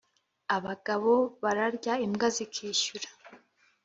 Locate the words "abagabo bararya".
0.55-1.93